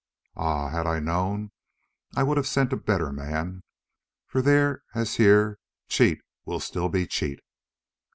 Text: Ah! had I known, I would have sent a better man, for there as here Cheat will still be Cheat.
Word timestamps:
Ah! 0.35 0.69
had 0.69 0.87
I 0.87 0.99
known, 0.99 1.51
I 2.15 2.23
would 2.23 2.37
have 2.37 2.47
sent 2.47 2.73
a 2.73 2.75
better 2.75 3.11
man, 3.11 3.61
for 4.25 4.41
there 4.41 4.81
as 4.95 5.17
here 5.17 5.59
Cheat 5.89 6.21
will 6.43 6.59
still 6.59 6.89
be 6.89 7.05
Cheat. 7.05 7.39